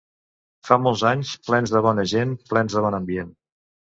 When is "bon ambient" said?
2.87-3.31